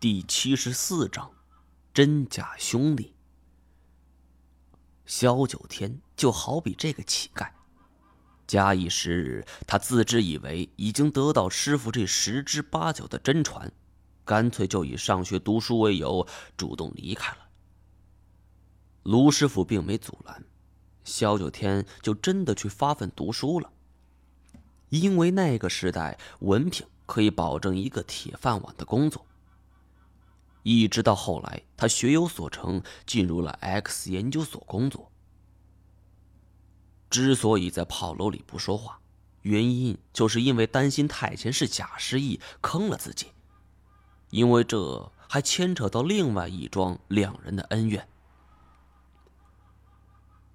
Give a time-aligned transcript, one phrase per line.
[0.00, 1.30] 第七十四章，
[1.92, 3.12] 真假兄弟。
[5.04, 7.50] 萧九天就好比这个乞丐，
[8.46, 13.70] 假以时日，他自知以为已经得到师傅这十之八九的真传，
[14.24, 16.26] 干脆就以上学读书为由，
[16.56, 17.48] 主动离开了。
[19.02, 20.42] 卢师傅并没阻拦，
[21.04, 23.70] 萧九天就真的去发奋读书了。
[24.88, 29.26] 因为那个时代，文凭可以保证一个铁饭碗的工作。
[30.62, 35.10] 一直到后来，他学有所成，进入了 X 研究所工作。
[37.08, 39.00] 之所以在炮楼里不说话，
[39.42, 43.28] 原因就是因为担心太前是假失忆坑了自己，
[44.30, 48.06] 因为这还牵扯到另外一桩两人的恩怨。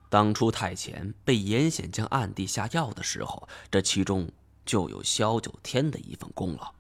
[0.08, 4.30] 当初太前被严显江暗地下药的时候，这其中
[4.64, 6.75] 就有萧九天的一份功劳。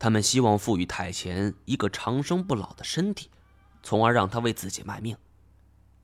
[0.00, 3.28] 他们希望赋予太前一个长生不老的身体，
[3.82, 5.14] 从而让他为自己卖命。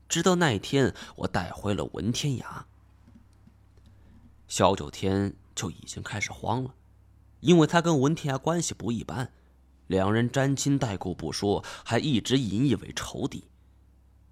[0.07, 2.63] 直到那一天，我带回了文天涯，
[4.47, 6.75] 萧九天就已经开始慌了，
[7.39, 9.33] 因为他跟文天涯关系不一般，
[9.87, 13.45] 两人沾亲带故不说，还一直引以为仇敌。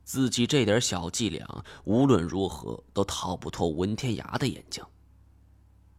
[0.03, 4.85] 自己这点小伎俩，无论如何都逃不脱文天涯的眼睛。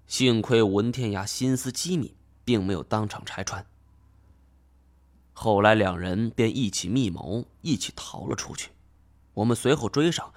[0.06, 2.14] 幸亏文天涯心思机敏，
[2.46, 3.66] 并没有当场拆穿。
[5.34, 8.70] 后来两人便一起密谋，一起逃了出去。
[9.34, 10.32] 我们随后追上，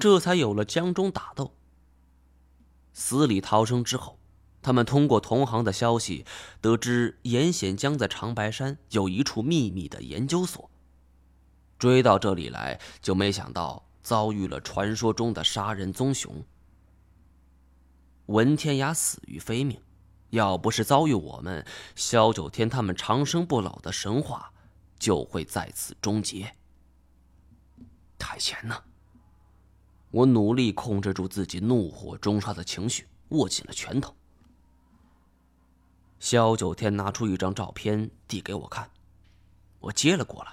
[0.00, 1.54] 这才有了江中打斗。
[2.92, 4.18] 死里逃生之后，
[4.60, 6.24] 他们通过同行的消息，
[6.60, 10.68] 得知严显江在长白山有一处秘密的研究所。
[11.78, 16.44] 追到这里来，就没想到遭遇了传说中的杀人棕熊。
[18.26, 19.80] 文天涯死于非命，
[20.30, 21.64] 要不是遭遇我们，
[21.94, 24.52] 萧九天他们长生不老的神话
[24.98, 26.54] 就会在此终结。
[28.18, 28.82] 太前呢？
[30.10, 34.14] 我努力控制住自己怒火中烧的情绪，握紧了拳头。
[36.18, 38.90] 萧九天拿出一张照片递给我看，
[39.78, 40.52] 我接了过来。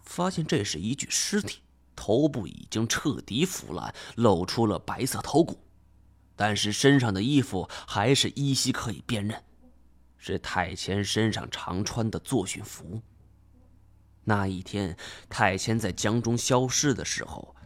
[0.00, 1.60] 发现这是一具尸体，
[1.96, 5.58] 头部已经彻底腐烂，露出了白色头骨，
[6.38, 9.42] 但是身上的衣服还是依稀可以辨认，
[10.16, 13.02] 是太前身上常穿的作训服。
[14.22, 14.96] 那一天，
[15.28, 17.56] 太前在江中消失的时候，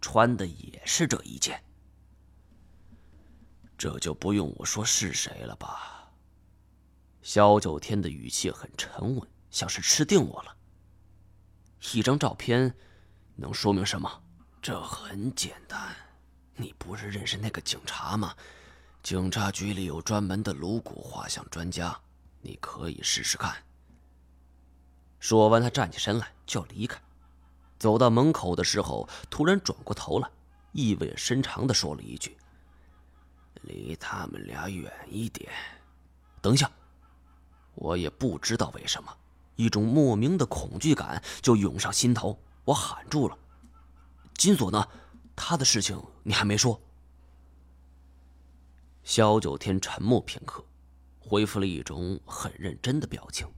[0.00, 1.60] 穿的也是这一件。
[3.76, 6.12] 这就不用我说是谁了吧？
[7.22, 10.56] 萧九天的语气很沉稳，像是吃定我了。
[11.94, 12.72] 一张照片，
[13.34, 14.22] 能说明什么？
[14.62, 15.96] 这很简单，
[16.60, 18.34] 你不是认识那个警察吗？
[19.02, 21.98] 警察局里有专门的颅骨画像专家，
[22.42, 23.56] 你可以试试看。
[25.18, 27.00] 说完，他站起身来就要离开，
[27.78, 30.28] 走到门口的时候，突然转过头来，
[30.72, 32.36] 意味深长的说了一句
[33.62, 35.50] ：“离他们俩远一点。”
[36.42, 36.70] 等一下，
[37.74, 39.16] 我也不知道为什么。
[39.56, 43.38] 一种莫名的恐惧感就涌上心头，我喊住了
[44.36, 44.86] ：“金锁呢？
[45.42, 46.78] 他的事情你还没说。”
[49.02, 50.62] 萧九天沉默片刻，
[51.18, 53.48] 恢复了一种很认真的表情。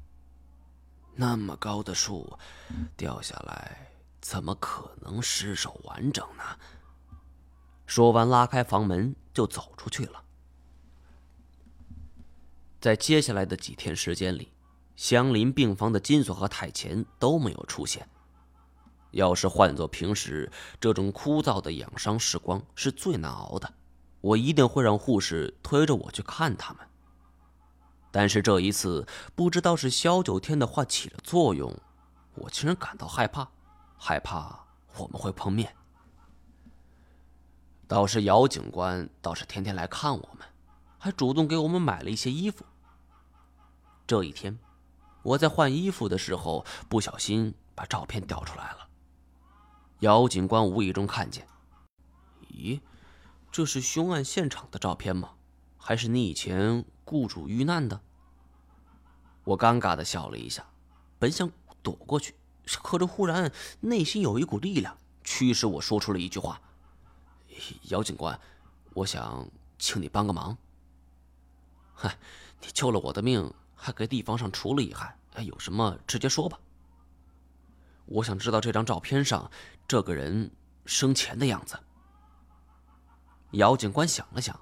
[1.17, 2.39] 那么高的树，
[2.97, 3.91] 掉下来
[4.21, 6.45] 怎么可能尸首完整呢？
[7.87, 10.23] 说完，拉开房门就走出去了。
[12.81, 14.53] 在接下来的几天时间里。
[14.95, 18.07] 相邻病房的金锁和太前都没有出现。
[19.13, 20.51] 要是换做平时，
[20.81, 23.73] 这种枯燥的养伤时光是最难熬的，
[24.21, 26.87] 我一定会让护士推着我去看他们。
[28.11, 31.75] 但是这一次，不知道是萧九天的话起了作用，
[32.35, 33.49] 我竟然感到害怕，
[33.97, 35.75] 害怕我们会碰面。
[37.87, 40.47] 倒是姚警官倒是天天来看我们，
[40.99, 42.65] 还主动给我们买了一些衣服。
[44.07, 44.59] 这一天。
[45.25, 48.89] 我在换衣服的时候，不小心把照片掉出来了。
[50.03, 51.47] 姚警官无意中看见，
[52.49, 52.81] 咦，
[53.53, 55.35] 这是凶案现场的照片吗？
[55.79, 58.01] 还是你以前雇主遇难的？
[59.45, 60.67] 我尴尬的笑了一下，
[61.21, 61.49] 本想
[61.85, 62.35] 躲过去，
[62.83, 66.61] 可这忽然内心有一股力量驱使我说出了一句话
[67.91, 68.41] ：“姚警官，
[68.95, 69.49] 我想
[69.79, 70.59] 请你帮个忙。”
[71.95, 72.19] 嗨，
[72.61, 73.55] 你救了我的命。
[73.75, 76.57] 还给地方上除了遗憾，哎，有什么直接说吧。
[78.13, 79.51] 我想知道这张照片上
[79.89, 80.51] 这个人
[80.85, 81.79] 生前的样子。
[83.53, 84.59] 姚警官想了想，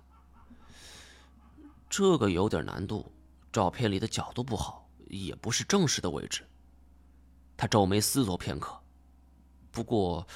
[1.88, 3.12] 这个有点难度，
[3.52, 6.46] 照片里的角度不好，也不是正式的位置。
[7.56, 8.80] 他皱眉思索片刻，
[9.70, 10.26] 不过，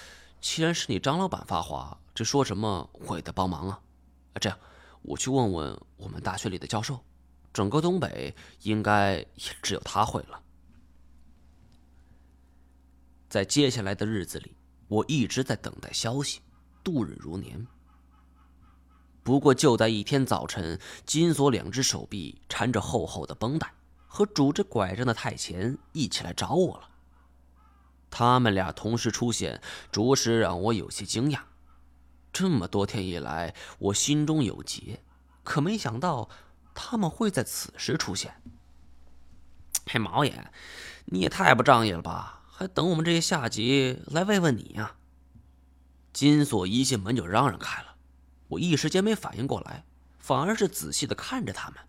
[0.41, 3.81] 既然是你张老板发话，这说什么我也得帮忙啊。
[4.41, 4.59] 这样，
[5.03, 7.01] 我去问问我们大学里的教授，
[7.53, 9.27] 整个东北应该也
[9.63, 10.41] 只有他会了。
[13.35, 14.55] 在接下来的日子里，
[14.87, 16.41] 我一直在等待消息，
[16.85, 17.67] 度日如年。
[19.25, 23.75] 不过，就在一天早晨，金锁两只手臂缠着厚厚的绷带，
[24.07, 26.89] 和拄着拐杖的太前一起来找我了。
[28.09, 29.61] 他们俩同时出现，
[29.91, 31.41] 着实让我有些惊讶。
[32.33, 35.03] 这么多天以来，我心中有结，
[35.43, 36.29] 可没想到
[36.73, 38.41] 他们会在此时出现。
[39.87, 40.53] 嘿，毛爷，
[41.07, 42.43] 你也太不仗义了吧！
[42.69, 44.97] 等我们这些下级来慰问你呀？
[46.13, 47.97] 金锁一进门就嚷嚷开了。
[48.49, 49.85] 我一时间没反应过来，
[50.19, 51.81] 反而是仔细的看着他们，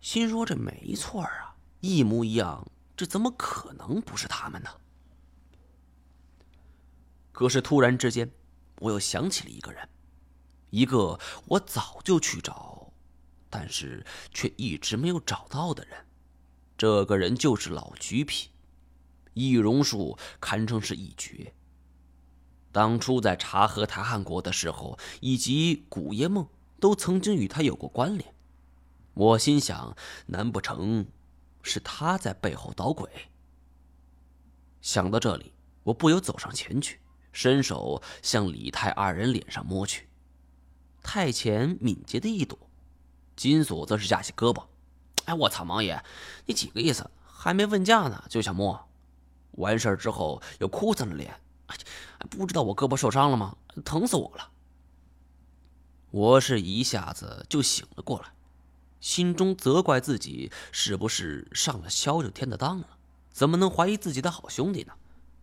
[0.00, 2.66] 心说这没错啊，一模一样，
[2.96, 4.70] 这怎么可能不是他们呢？
[7.32, 8.30] 可是突然之间，
[8.80, 9.88] 我又想起了一个人，
[10.70, 12.92] 一个我早就去找，
[13.48, 14.04] 但是
[14.34, 16.06] 却一直没有找到的人。
[16.76, 18.50] 这个人就是老橘皮，
[19.34, 21.54] 易容术堪称是一绝。
[22.72, 26.46] 当初在查核台汉国的时候，以及古夜梦
[26.78, 28.34] 都曾经与他有过关联。
[29.14, 29.96] 我心想，
[30.26, 31.06] 难不成
[31.62, 33.10] 是他在背后捣鬼？
[34.80, 35.52] 想到这里，
[35.82, 37.00] 我不由走上前去，
[37.32, 40.08] 伸手向李泰二人脸上摸去。
[41.02, 42.58] 太前敏捷的一躲，
[43.34, 44.64] 金锁则是架起胳膊
[45.26, 46.02] ：“哎，我操，王爷，
[46.46, 47.10] 你几个意思？
[47.24, 48.89] 还没问价呢，就想摸？
[49.52, 51.34] 完事儿之后又哭丧着脸。”
[52.28, 53.56] 不知道我胳膊受伤了吗？
[53.84, 54.50] 疼死我了！
[56.10, 58.32] 我是一下子就醒了过来，
[59.00, 62.88] 心中责怪自己是不是上了萧九天的当了？
[63.30, 64.92] 怎么能怀疑自己的好兄弟呢？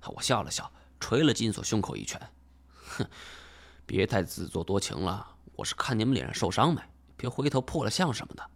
[0.08, 0.70] 我笑了笑，
[1.00, 2.22] 捶了金锁胸口一拳
[2.98, 3.10] ：“哼，
[3.86, 6.82] 别太自作多情了，我是看你们脸上受伤没，
[7.16, 8.50] 别回头破了相什么的。”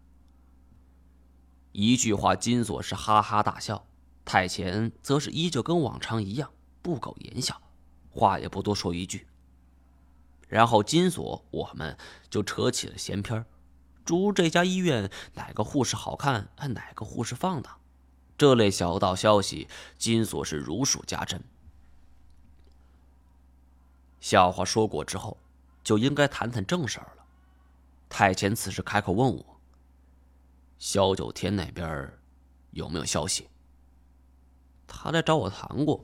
[1.72, 3.88] 一句话，金锁是哈哈大笑，
[4.24, 6.52] 太前则是依旧跟往常一样。
[6.82, 7.62] 不苟言笑，
[8.10, 9.28] 话也不多说一句。
[10.48, 11.96] 然后金锁我们
[12.30, 13.46] 就扯起了闲篇
[14.04, 17.80] 诸这家医院哪个护士好看，哪个护士放荡，
[18.36, 21.44] 这类小道消息，金锁是如数家珍。
[24.20, 25.38] 笑话说过之后，
[25.84, 27.24] 就应该谈谈正事儿了。
[28.10, 29.62] 太前此时开口问我
[30.80, 32.12] ：“萧九天那边
[32.72, 33.48] 有没有消息？”
[34.92, 36.04] 他来找我谈过。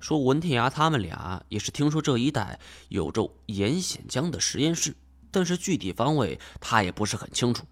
[0.00, 2.58] 说文天涯他们俩也是听说这一带
[2.88, 4.94] 有着严显江的实验室，
[5.30, 7.64] 但是具体方位他也不是很清楚。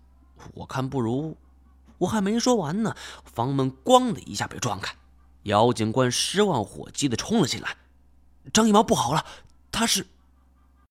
[0.55, 1.37] 我看不如……
[1.99, 4.95] 我还没说完呢，房门“咣”的一下被撞开，
[5.43, 7.77] 姚警官失望火急的冲了进来。
[8.53, 9.25] 张一毛不好了，
[9.71, 10.07] 他是